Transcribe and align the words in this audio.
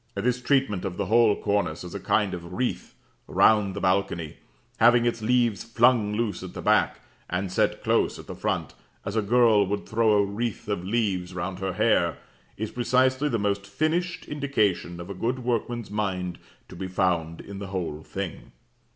This 0.15 0.41
treatment 0.41 0.83
of 0.83 0.97
the 0.97 1.05
whole 1.05 1.35
cornice 1.39 1.83
as 1.83 1.93
a 1.93 1.99
kind 1.99 2.33
of 2.33 2.53
wreath 2.53 2.95
round 3.27 3.75
the 3.75 3.79
balcony, 3.79 4.37
having 4.77 5.05
its 5.05 5.21
leaves 5.21 5.63
flung 5.63 6.13
loose 6.13 6.41
at 6.41 6.55
the 6.55 6.61
back, 6.63 7.01
and 7.29 7.51
set 7.51 7.83
close 7.83 8.17
at 8.17 8.25
the 8.25 8.33
front, 8.33 8.73
as 9.05 9.15
a 9.15 9.21
girl 9.21 9.63
would 9.67 9.87
throw 9.87 10.13
a 10.13 10.25
wreath 10.25 10.67
of 10.67 10.83
leaves 10.83 11.35
round 11.35 11.59
her 11.59 11.73
hair, 11.73 12.17
is 12.57 12.71
precisely 12.71 13.29
the 13.29 13.37
most 13.37 13.67
finished 13.67 14.25
indication 14.25 14.99
of 14.99 15.07
a 15.11 15.13
good 15.13 15.37
workman's 15.43 15.91
mind 15.91 16.39
to 16.67 16.75
be 16.75 16.87
found 16.87 17.39
in 17.39 17.59
the 17.59 17.67
whole 17.67 18.01
thing. 18.01 18.53